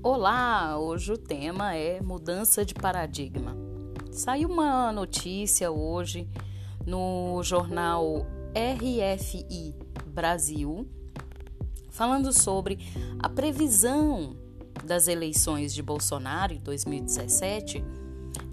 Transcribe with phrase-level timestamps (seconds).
[0.00, 3.56] Olá, hoje o tema é mudança de paradigma.
[4.12, 6.28] Saiu uma notícia hoje
[6.86, 8.24] no jornal
[8.54, 9.74] RFI
[10.06, 10.88] Brasil
[11.90, 12.78] falando sobre
[13.18, 14.36] a previsão
[14.84, 18.03] das eleições de Bolsonaro em 2017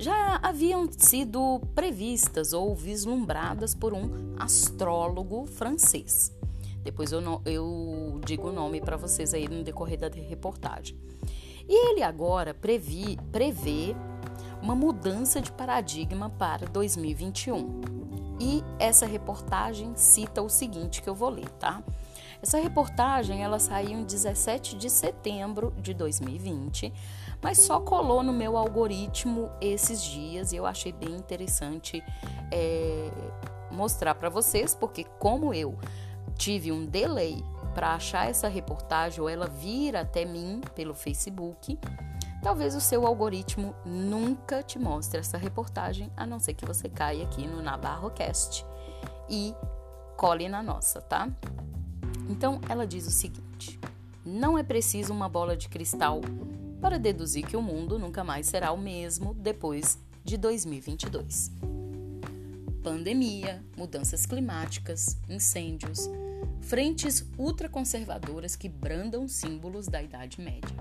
[0.02, 6.36] já haviam sido previstas ou vislumbradas por um astrólogo francês.
[6.84, 10.98] Depois eu, eu digo o nome para vocês aí no decorrer da reportagem.
[11.70, 13.96] E ele agora previ, prevê
[14.62, 17.82] uma mudança de paradigma para 2021.
[18.40, 21.84] E essa reportagem cita o seguinte que eu vou ler, tá?
[22.42, 26.92] Essa reportagem ela saiu em 17 de setembro de 2020,
[27.40, 32.04] mas só colou no meu algoritmo esses dias e eu achei bem interessante
[32.52, 33.12] é,
[33.70, 35.78] mostrar para vocês, porque como eu
[36.36, 37.44] tive um delay
[37.76, 41.78] para achar essa reportagem ou ela vir até mim pelo Facebook,
[42.42, 47.24] talvez o seu algoritmo nunca te mostre essa reportagem, a não ser que você caia
[47.24, 48.66] aqui no NavarroCast
[49.30, 49.54] e
[50.18, 51.30] cole na nossa, tá?
[52.30, 53.80] Então ela diz o seguinte:
[54.26, 56.22] não é preciso uma bola de cristal
[56.80, 61.52] para deduzir que o mundo nunca mais será o mesmo depois de 2022.
[62.84, 66.10] Pandemia, mudanças climáticas, incêndios,
[66.62, 70.76] frentes ultraconservadoras que brandam símbolos da Idade Média.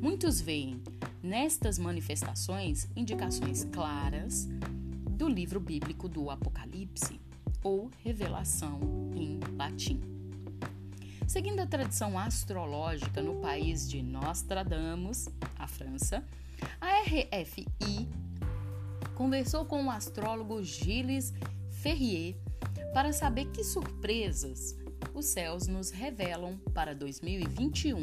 [0.00, 0.82] Muitos veem
[1.22, 4.48] nestas manifestações indicações claras
[5.10, 7.20] do livro bíblico do Apocalipse
[7.62, 8.80] ou Revelação
[9.14, 10.00] em latim.
[11.26, 16.24] Seguindo a tradição astrológica no país de Nostradamus, a França,
[16.80, 18.08] a RFI
[19.14, 21.32] conversou com o astrólogo Gilles
[21.70, 22.36] Ferrier
[22.92, 24.76] para saber que surpresas
[25.14, 28.00] os céus nos revelam para 2021,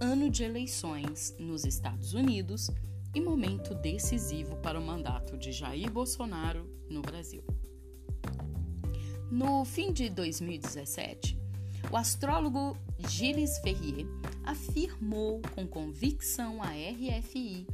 [0.00, 2.70] ano de eleições nos Estados Unidos
[3.14, 7.42] e momento decisivo para o mandato de Jair Bolsonaro no Brasil.
[9.32, 11.38] No fim de 2017,
[11.90, 12.76] o astrólogo
[13.08, 14.06] Gilles Ferrier
[14.44, 17.66] afirmou com convicção à RFI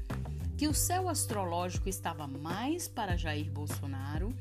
[0.57, 4.33] que o céu astrológico estava mais para Jair Bolsonaro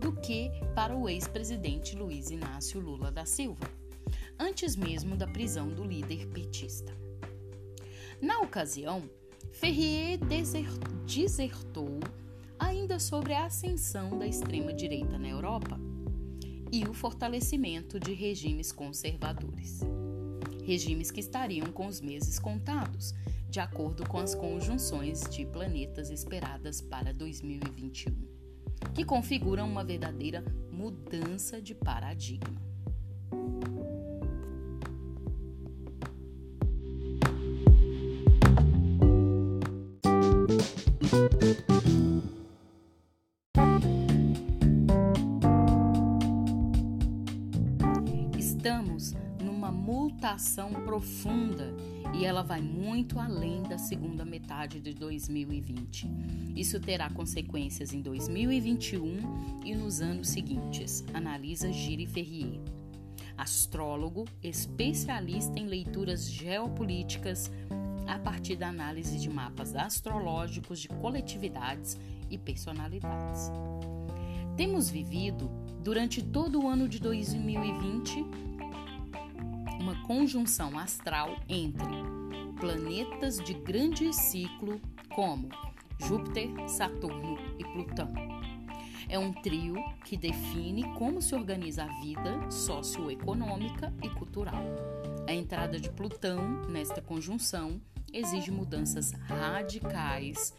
[0.00, 3.68] do que para o ex-presidente Luiz Inácio Lula da Silva,
[4.38, 6.96] antes mesmo da prisão do líder petista.
[8.22, 9.02] Na ocasião,
[9.50, 10.20] Ferrier
[11.08, 11.98] desertou
[12.56, 15.89] ainda sobre a ascensão da extrema-direita na Europa
[16.72, 19.80] e o fortalecimento de regimes conservadores.
[20.64, 23.12] Regimes que estariam com os meses contados,
[23.48, 28.14] de acordo com as conjunções de planetas esperadas para 2021,
[28.94, 32.69] que configuram uma verdadeira mudança de paradigma.
[49.60, 51.74] Numa mutação profunda
[52.14, 56.08] e ela vai muito além da segunda metade de 2020.
[56.56, 62.58] Isso terá consequências em 2021 e nos anos seguintes, analisa Giri Ferrier.
[63.36, 67.50] Astrólogo, especialista em leituras geopolíticas
[68.06, 71.98] a partir da análise de mapas astrológicos de coletividades
[72.30, 73.50] e personalidades.
[74.56, 75.50] Temos vivido,
[75.82, 78.24] durante todo o ano de 2020,
[79.90, 81.84] uma conjunção astral entre
[82.60, 84.80] planetas de grande ciclo
[85.12, 85.48] como
[85.98, 88.12] Júpiter, Saturno e Plutão.
[89.08, 89.74] É um trio
[90.04, 94.62] que define como se organiza a vida socioeconômica e cultural.
[95.28, 97.80] A entrada de Plutão nesta conjunção
[98.12, 100.54] exige mudanças radicais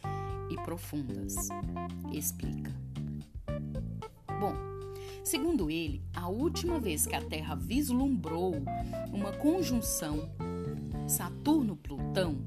[0.50, 1.48] e profundas.
[2.12, 2.81] Explica.
[5.24, 8.56] Segundo ele, a última vez que a Terra vislumbrou
[9.12, 10.28] uma conjunção
[11.06, 12.38] Saturno-Plutão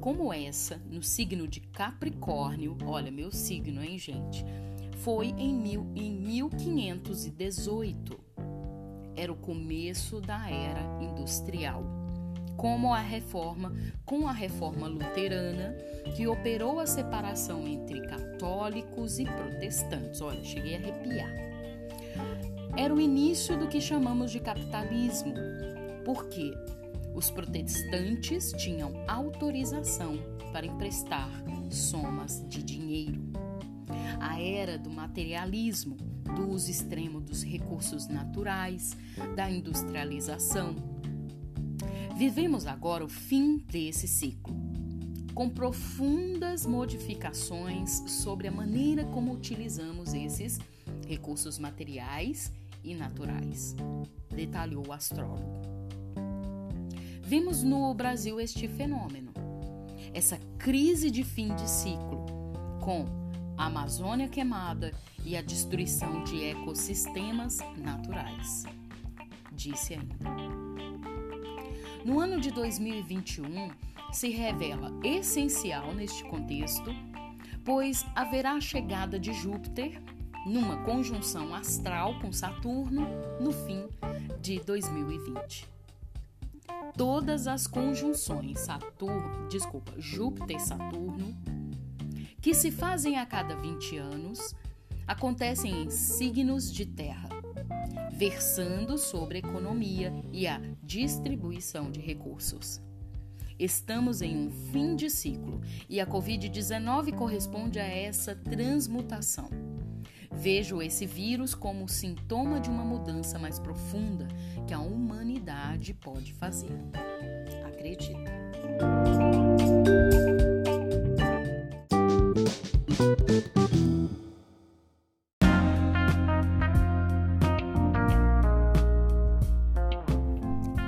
[0.00, 4.42] como essa no signo de Capricórnio, olha meu signo, hein, gente?
[4.98, 8.18] Foi em, mil, em 1518.
[9.14, 11.84] Era o começo da era industrial.
[12.56, 13.74] Como a reforma,
[14.04, 15.76] com a reforma luterana,
[16.16, 20.20] que operou a separação entre católicos e protestantes.
[20.20, 21.51] Olha, cheguei a arrepiar
[22.76, 25.34] era o início do que chamamos de capitalismo,
[26.04, 26.54] porque
[27.14, 30.16] os protestantes tinham autorização
[30.52, 31.30] para emprestar
[31.70, 33.20] somas de dinheiro.
[34.20, 35.96] a era do materialismo,
[36.36, 38.96] do uso extremo dos recursos naturais,
[39.34, 40.76] da industrialização.
[42.16, 44.54] Vivemos agora o fim desse ciclo,
[45.34, 50.58] com profundas modificações sobre a maneira como utilizamos esses
[51.06, 52.52] recursos materiais
[52.84, 53.74] e naturais,
[54.30, 55.60] detalhou o astrólogo.
[57.22, 59.32] Vimos no Brasil este fenômeno,
[60.12, 62.26] essa crise de fim de ciclo,
[62.80, 63.04] com
[63.56, 64.92] a Amazônia queimada
[65.24, 68.64] e a destruição de ecossistemas naturais.
[69.52, 70.16] Disse ainda.
[72.04, 73.70] No ano de 2021,
[74.12, 76.90] se revela essencial neste contexto,
[77.64, 80.02] pois haverá a chegada de Júpiter
[80.46, 83.06] numa conjunção astral com Saturno
[83.40, 83.86] no fim
[84.40, 85.68] de 2020.
[86.96, 91.34] Todas as conjunções Saturno, desculpa, Júpiter Saturno,
[92.40, 94.54] que se fazem a cada 20 anos,
[95.06, 97.28] acontecem em signos de terra,
[98.12, 102.80] versando sobre a economia e a distribuição de recursos.
[103.58, 109.48] Estamos em um fim de ciclo e a Covid-19 corresponde a essa transmutação.
[110.32, 114.26] Vejo esse vírus como sintoma de uma mudança mais profunda
[114.66, 116.72] que a humanidade pode fazer.
[117.64, 118.18] Acredito.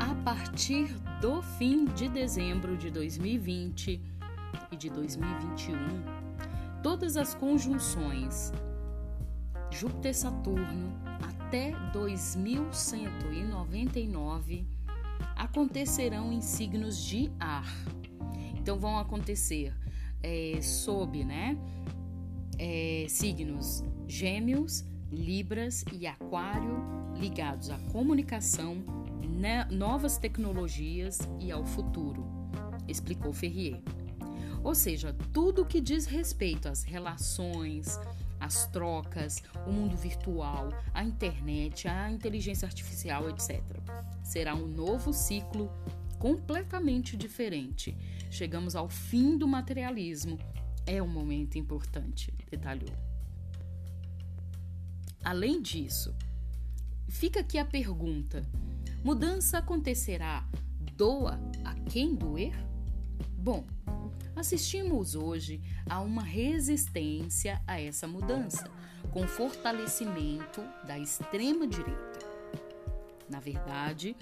[0.01, 0.89] A partir
[1.21, 4.01] do fim de dezembro de 2020
[4.73, 5.77] e de 2021,
[6.83, 8.53] todas as conjunções
[9.75, 10.93] Júpiter-Saturno
[11.23, 14.67] até 2199
[15.37, 17.71] acontecerão em signos de ar.
[18.57, 19.75] Então vão acontecer
[20.23, 21.59] é, sob, né,
[22.59, 26.85] é, signos Gêmeos, Libras e Aquário
[27.17, 28.77] ligados à comunicação,
[29.23, 32.27] né, novas tecnologias e ao futuro,
[32.89, 33.81] explicou Ferrier.
[34.63, 37.99] Ou seja, tudo que diz respeito às relações,
[38.45, 43.63] as trocas, o mundo virtual, a internet, a inteligência artificial, etc.
[44.23, 45.71] Será um novo ciclo
[46.19, 47.97] completamente diferente.
[48.31, 50.39] Chegamos ao fim do materialismo.
[50.87, 52.95] É um momento importante, detalhou.
[55.25, 56.15] Além disso,
[57.09, 58.43] fica aqui a pergunta:
[59.03, 60.47] mudança acontecerá?
[60.97, 62.55] Doa a quem doer?
[63.39, 63.67] Bom,
[64.37, 68.71] assistimos hoje a uma resistência a essa mudança,
[69.13, 72.19] com fortalecimento da extrema-direita.
[73.29, 74.17] Na verdade,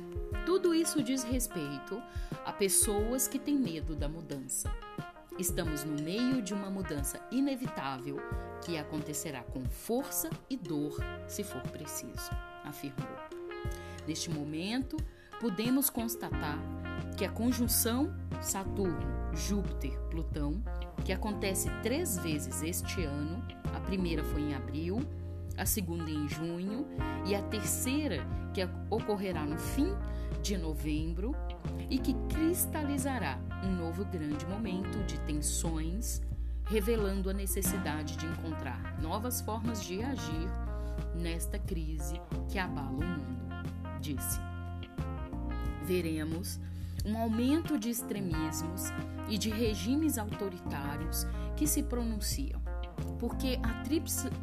[0.47, 2.01] tudo isso diz respeito
[2.45, 4.73] a pessoas que têm medo da mudança.
[5.39, 8.19] Estamos no meio de uma mudança inevitável
[8.65, 12.31] que acontecerá com força e dor, se for preciso,
[12.65, 13.09] afirmou.
[14.07, 14.97] Neste momento,
[15.41, 16.59] podemos constatar
[17.17, 20.63] que a conjunção Saturno-Júpiter-Plutão,
[21.05, 23.45] que acontece três vezes este ano,
[23.75, 25.01] a primeira foi em abril,
[25.57, 26.87] a segunda em junho
[27.27, 28.25] e a terceira
[28.55, 29.93] que ocorrerá no fim
[30.43, 31.35] de novembro
[31.91, 36.21] e que cristalizará um novo grande momento de tensões,
[36.65, 40.49] revelando a necessidade de encontrar novas formas de agir
[41.15, 43.37] nesta crise que abala o mundo,
[44.01, 44.41] disse.
[45.85, 46.59] Veremos
[47.05, 48.85] um aumento de extremismos
[49.29, 52.61] e de regimes autoritários que se pronunciam.
[53.19, 53.83] Porque a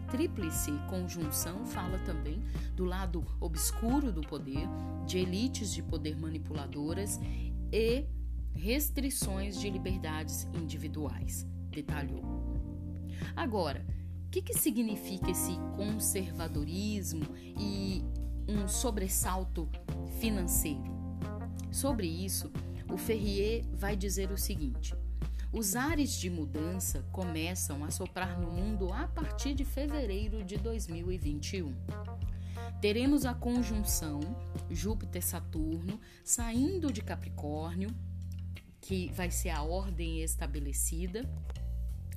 [0.09, 2.41] tríplice conjunção fala também
[2.75, 4.67] do lado obscuro do poder,
[5.05, 7.19] de elites de poder manipuladoras
[7.71, 8.05] e
[8.53, 12.23] restrições de liberdades individuais, detalhou.
[13.35, 13.85] Agora,
[14.25, 17.25] o que, que significa esse conservadorismo
[17.57, 18.03] e
[18.47, 19.69] um sobressalto
[20.19, 20.99] financeiro?
[21.71, 22.51] Sobre isso,
[22.91, 24.95] o Ferrier vai dizer o seguinte:
[25.51, 31.73] os ares de mudança começam a soprar no mundo a partir de fevereiro de 2021.
[32.81, 34.19] Teremos a conjunção
[34.69, 37.89] Júpiter-Saturno saindo de Capricórnio,
[38.79, 41.27] que vai ser a ordem estabelecida,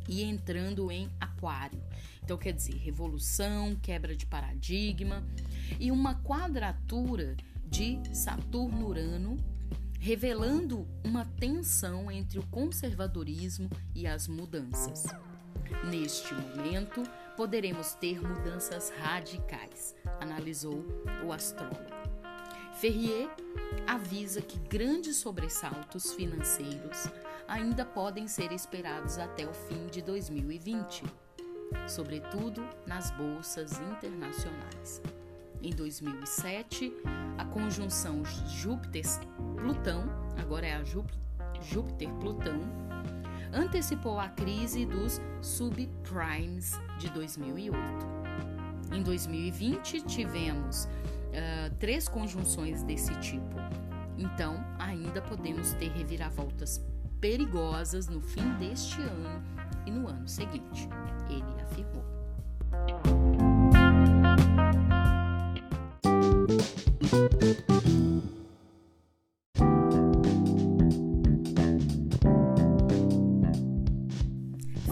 [0.09, 1.83] e entrando em Aquário.
[2.23, 5.25] Então, quer dizer, revolução, quebra de paradigma
[5.79, 7.37] e uma quadratura
[7.73, 9.39] de Saturno-Urano,
[9.99, 15.07] revelando uma tensão entre o conservadorismo e as mudanças.
[15.91, 17.03] Neste momento,
[17.35, 20.85] poderemos ter mudanças radicais, analisou
[21.25, 21.81] o astrólogo.
[22.75, 23.31] Ferrier
[23.87, 27.09] avisa que grandes sobressaltos financeiros
[27.49, 31.05] ainda podem ser esperados até o fim de 2020.
[31.89, 35.01] sobretudo nas bolsas internacionais.
[35.63, 36.93] Em 2007,
[37.39, 40.05] a conjunção Júpiter-Plutão,
[40.37, 40.83] agora é a
[41.63, 42.61] Júpiter-Plutão,
[43.53, 47.79] antecipou a crise dos subprimes de 2008.
[48.93, 53.55] Em 2020, tivemos uh, três conjunções desse tipo.
[54.19, 56.85] Então, ainda podemos ter reviravoltas
[57.21, 59.41] perigosas no fim deste ano
[59.87, 60.89] e no ano seguinte,
[61.31, 62.02] ele afirmou.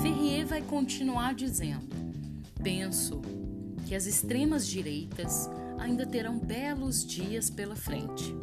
[0.02, 1.88] Ferrier vai continuar dizendo:
[2.62, 3.22] Penso
[3.86, 5.48] que as extremas direitas
[5.78, 8.34] ainda terão belos dias pela frente.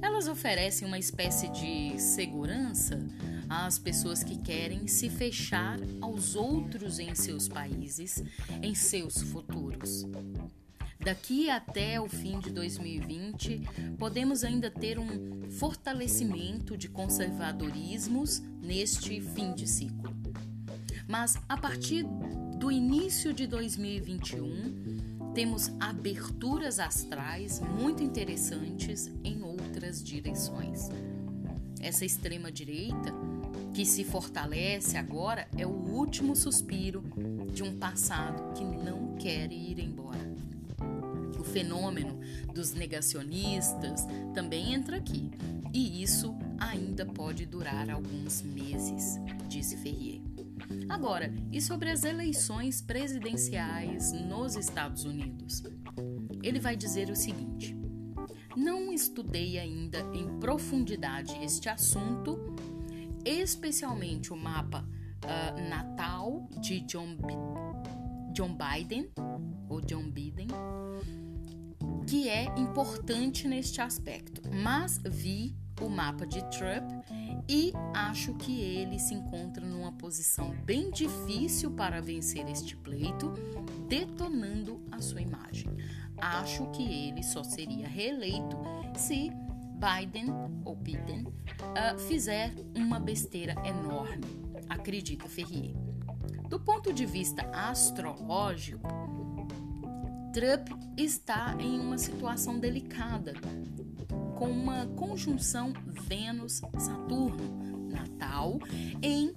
[0.00, 3.04] Elas oferecem uma espécie de segurança
[3.48, 8.22] às pessoas que querem se fechar aos outros em seus países,
[8.62, 10.06] em seus futuros.
[11.04, 13.60] Daqui até o fim de 2020,
[13.98, 20.14] podemos ainda ter um fortalecimento de conservadorismos neste fim de ciclo.
[21.06, 22.06] Mas a partir
[22.58, 30.88] do início de 2021, temos aberturas astrais muito interessantes em outras direções.
[31.80, 33.12] Essa extrema direita
[33.74, 37.02] que se fortalece agora é o último suspiro
[37.52, 40.23] de um passado que não quer ir embora.
[41.54, 42.18] Fenômeno
[42.52, 45.30] dos negacionistas também entra aqui,
[45.72, 50.20] e isso ainda pode durar alguns meses, disse Ferrier.
[50.88, 55.62] Agora, e sobre as eleições presidenciais nos Estados Unidos?
[56.42, 57.76] Ele vai dizer o seguinte:
[58.56, 62.54] Não estudei ainda em profundidade este assunto
[63.24, 64.84] especialmente o mapa
[65.24, 67.16] uh, natal de John,
[68.32, 69.10] John Biden,
[69.68, 70.48] ou John Biden,
[72.06, 74.42] que é importante neste aspecto.
[74.52, 77.04] Mas vi o mapa de Trump
[77.48, 83.32] e acho que ele se encontra numa posição bem difícil para vencer este pleito,
[83.88, 85.70] detonando a sua imagem.
[86.16, 88.56] Acho que ele só seria reeleito
[88.96, 89.30] se
[89.74, 90.26] Biden
[90.64, 94.24] ou Biden uh, fizer uma besteira enorme,
[94.68, 95.74] acredita Ferrier.
[96.48, 98.88] Do ponto de vista astrológico,
[100.34, 103.34] Trump está em uma situação delicada,
[104.36, 105.72] com uma conjunção
[106.08, 108.58] Vênus-Saturno, Natal,
[109.00, 109.32] em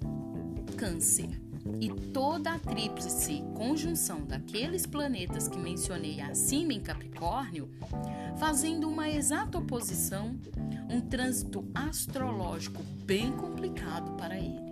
[0.76, 1.40] Câncer.
[1.80, 7.70] E toda a tríplice conjunção daqueles planetas que mencionei acima em Capricórnio,
[8.36, 10.36] fazendo uma exata oposição,
[10.90, 14.67] um trânsito astrológico bem complicado para ele.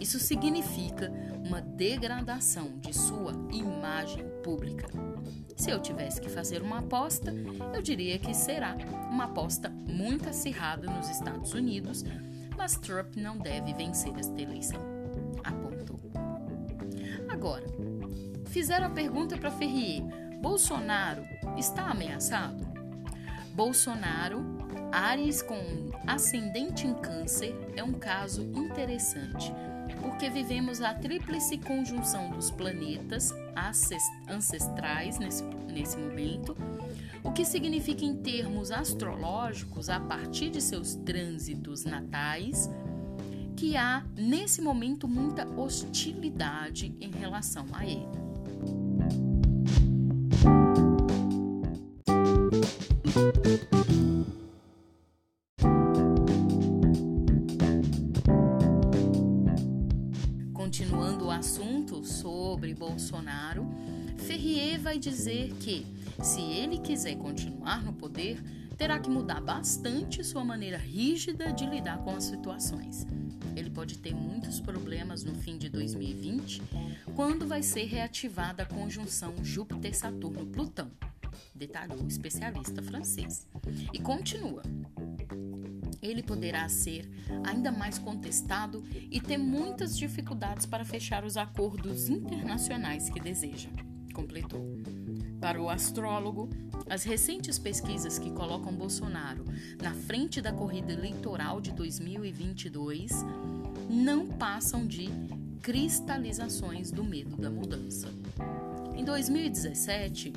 [0.00, 1.10] Isso significa
[1.44, 4.88] uma degradação de sua imagem pública.
[5.56, 7.32] Se eu tivesse que fazer uma aposta,
[7.74, 8.76] eu diria que será
[9.10, 12.04] uma aposta muito acirrada nos Estados Unidos,
[12.56, 14.80] mas Trump não deve vencer esta eleição.
[17.28, 17.66] Agora,
[18.46, 20.02] fizeram a pergunta para Ferrier:
[20.40, 21.22] Bolsonaro
[21.56, 22.66] está ameaçado?
[23.52, 24.55] Bolsonaro,
[24.92, 25.56] Ares com
[26.06, 29.52] ascendente em Câncer, é um caso interessante,
[30.00, 33.34] porque vivemos a tríplice conjunção dos planetas
[34.28, 36.56] ancestrais nesse, nesse momento,
[37.22, 42.70] o que significa, em termos astrológicos, a partir de seus trânsitos natais
[43.56, 48.25] que há nesse momento muita hostilidade em relação a ele.
[62.46, 63.66] Sobre Bolsonaro,
[64.18, 65.84] Ferrier vai dizer que,
[66.22, 68.40] se ele quiser continuar no poder,
[68.78, 73.04] terá que mudar bastante sua maneira rígida de lidar com as situações.
[73.56, 76.62] Ele pode ter muitos problemas no fim de 2020,
[77.16, 80.92] quando vai ser reativada a conjunção Júpiter-Saturno-Plutão,
[81.52, 83.48] detalhou o especialista francês.
[83.92, 84.62] E continua.
[86.06, 87.10] Ele poderá ser
[87.44, 93.68] ainda mais contestado e ter muitas dificuldades para fechar os acordos internacionais que deseja,
[94.14, 94.76] completou.
[95.40, 96.48] Para o astrólogo,
[96.88, 99.44] as recentes pesquisas que colocam Bolsonaro
[99.82, 103.10] na frente da corrida eleitoral de 2022
[103.90, 105.08] não passam de
[105.60, 108.08] cristalizações do medo da mudança.
[108.94, 110.32] Em 2017,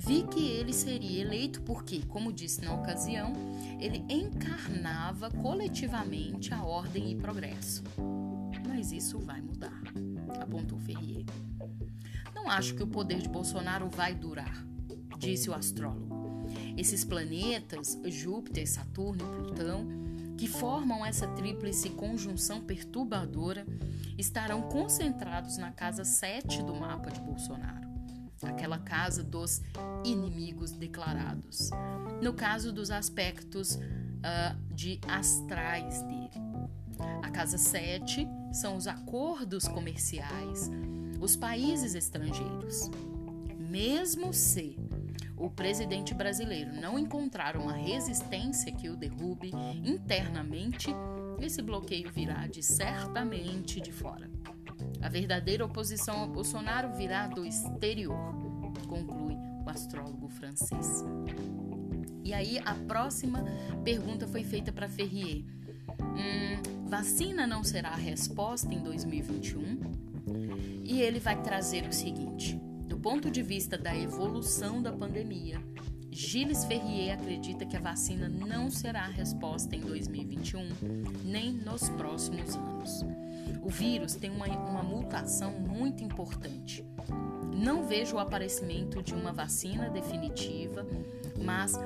[0.00, 3.34] vi que ele seria eleito porque, como disse na ocasião,
[3.78, 7.82] ele encarnava coletivamente a ordem e progresso.
[8.66, 9.82] Mas isso vai mudar,
[10.40, 11.26] apontou Ferrier.
[12.46, 14.66] acho que o poder de Bolsonaro vai durar,
[15.18, 16.48] disse o astrólogo.
[16.76, 19.86] Esses planetas, Júpiter, Saturno e Plutão,
[20.36, 23.66] que formam essa tríplice conjunção perturbadora,
[24.16, 27.89] estarão concentrados na casa 7 do mapa de Bolsonaro,
[28.42, 29.60] aquela casa dos
[30.04, 31.70] inimigos declarados,
[32.22, 36.30] no caso dos aspectos uh, de astrais dele.
[37.22, 40.70] A casa 7 são os acordos comerciais,
[41.20, 42.90] os países estrangeiros.
[43.58, 44.76] Mesmo se
[45.36, 49.50] o presidente brasileiro não encontrar uma resistência que o derrube
[49.84, 50.90] internamente,
[51.40, 54.28] esse bloqueio virá de certamente de fora.
[55.00, 58.34] A verdadeira oposição ao Bolsonaro virá do exterior,
[58.88, 61.04] conclui o astrólogo francês.
[62.24, 63.44] E aí a próxima
[63.84, 65.44] pergunta foi feita para Ferrier.
[66.00, 69.80] Hum, vacina não será a resposta em 2021?
[70.84, 75.60] E ele vai trazer o seguinte: do ponto de vista da evolução da pandemia,
[76.10, 80.68] Gilles Ferrier acredita que a vacina não será a resposta em 2021,
[81.24, 83.04] nem nos próximos anos.
[83.62, 86.84] O vírus tem uma, uma mutação muito importante.
[87.54, 90.86] Não vejo o aparecimento de uma vacina definitiva,
[91.42, 91.78] mas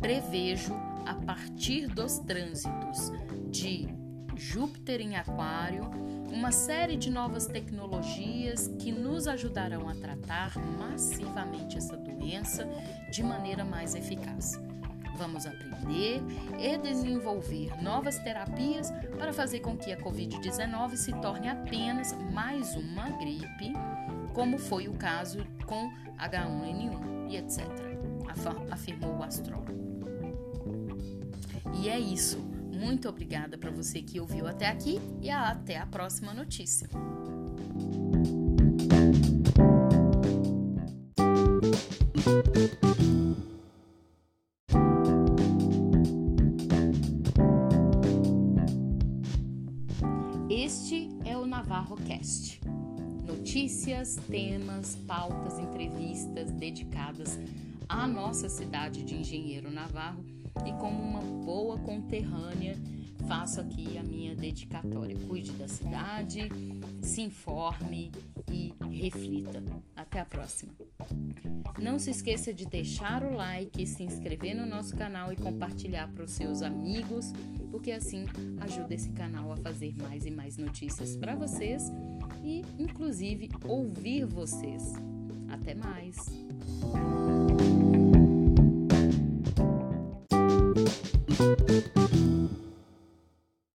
[0.00, 0.74] prevejo
[1.06, 3.12] a partir dos trânsitos
[3.50, 3.88] de
[4.36, 5.90] Júpiter em Aquário,
[6.32, 12.68] uma série de novas tecnologias que nos ajudarão a tratar massivamente essa doença
[13.10, 14.60] de maneira mais eficaz.
[15.16, 16.22] Vamos aprender
[16.58, 23.10] e desenvolver novas terapias para fazer com que a Covid-19 se torne apenas mais uma
[23.10, 23.72] gripe,
[24.32, 27.64] como foi o caso com H1N1 e etc.,
[28.70, 29.72] afirmou o astrólogo.
[31.80, 32.38] E é isso.
[32.72, 36.88] Muito obrigada para você que ouviu até aqui e até a próxima notícia.
[54.04, 57.38] Temas, pautas, entrevistas dedicadas
[57.88, 60.22] à nossa cidade de Engenheiro Navarro
[60.66, 62.76] e como uma boa conterrânea,
[63.26, 65.16] faço aqui a minha dedicatória.
[65.26, 66.50] Cuide da cidade,
[67.00, 68.12] se informe
[68.52, 69.62] e reflita.
[69.96, 70.74] Até a próxima.
[71.78, 76.24] Não se esqueça de deixar o like, se inscrever no nosso canal e compartilhar para
[76.24, 77.32] os seus amigos,
[77.70, 78.26] porque assim
[78.60, 81.90] ajuda esse canal a fazer mais e mais notícias para vocês
[82.42, 84.94] e, inclusive, ouvir vocês.
[85.48, 86.16] Até mais!